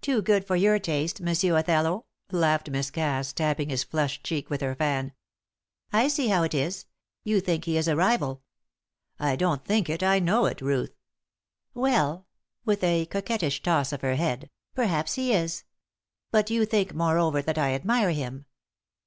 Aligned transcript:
"Too 0.00 0.22
good 0.22 0.46
for 0.46 0.56
your 0.56 0.78
taste, 0.78 1.20
Monsieur 1.20 1.58
Othello," 1.58 2.06
laughed 2.30 2.70
Miss 2.70 2.90
Cass, 2.90 3.34
tapping 3.34 3.68
his 3.68 3.84
flushed 3.84 4.24
cheek 4.24 4.48
with 4.48 4.62
her 4.62 4.74
fan. 4.74 5.12
"I 5.92 6.08
see 6.08 6.28
how 6.28 6.42
it 6.42 6.54
is. 6.54 6.86
You 7.22 7.38
think 7.38 7.66
he 7.66 7.76
is 7.76 7.86
a 7.86 7.94
rival." 7.94 8.40
"I 9.20 9.36
don't 9.36 9.62
think 9.62 9.90
it, 9.90 10.02
I 10.02 10.20
know 10.20 10.46
it. 10.46 10.62
Ruth." 10.62 10.96
"Well," 11.74 12.26
with 12.64 12.82
a 12.82 13.04
coquettish 13.04 13.60
toss 13.60 13.92
of 13.92 14.00
her 14.00 14.14
head, 14.14 14.48
"perhaps 14.74 15.16
he 15.16 15.34
is. 15.34 15.64
But 16.30 16.48
you 16.48 16.64
think, 16.64 16.94
moreover, 16.94 17.42
that 17.42 17.58
I 17.58 17.74
admire 17.74 18.12
him. 18.12 18.46